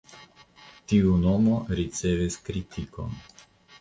[0.93, 3.15] Tiu nomo ricevis kritikon.